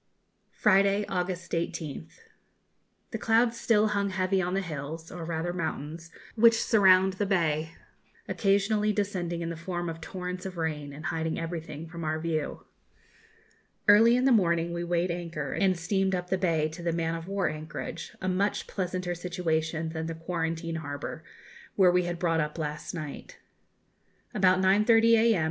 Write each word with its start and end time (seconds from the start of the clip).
_Friday, 0.57 1.05
August 1.07 1.51
18th. 1.51 2.21
The 3.11 3.19
clouds 3.19 3.59
still 3.59 3.89
hung 3.89 4.09
heavy 4.09 4.41
on 4.41 4.55
the 4.55 4.61
hills, 4.61 5.11
or 5.11 5.23
rather 5.25 5.53
mountains, 5.53 6.09
which 6.33 6.59
surround 6.59 7.13
the 7.13 7.25
bay, 7.27 7.75
occasionally 8.27 8.91
descending 8.91 9.41
in 9.41 9.51
the 9.51 9.55
form 9.55 9.89
of 9.91 10.01
torrents 10.01 10.43
of 10.43 10.57
rain, 10.57 10.91
and 10.91 11.05
hiding 11.05 11.39
everything 11.39 11.87
from 11.87 12.03
our 12.03 12.19
view. 12.19 12.65
Early 13.87 14.15
in 14.15 14.25
the 14.25 14.31
morning 14.31 14.73
we 14.73 14.83
weighed 14.83 15.11
anchor 15.11 15.53
and 15.53 15.77
steamed 15.77 16.15
up 16.15 16.31
the 16.31 16.35
bay 16.39 16.67
to 16.69 16.81
the 16.81 16.91
man 16.91 17.13
of 17.13 17.27
war 17.27 17.47
anchorage, 17.47 18.15
a 18.19 18.27
much 18.27 18.65
pleasanter 18.65 19.13
situation 19.13 19.89
than 19.89 20.07
the 20.07 20.15
quarantine 20.15 20.77
harbour, 20.77 21.23
where 21.75 21.91
we 21.91 22.05
had 22.05 22.17
brought 22.17 22.41
up 22.41 22.57
last 22.57 22.95
night. 22.95 23.37
About 24.33 24.57
9.30 24.59 25.09
a.m. 25.15 25.39